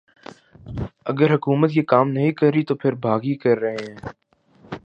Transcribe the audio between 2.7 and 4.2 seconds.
پھر باغی کررہے ہیں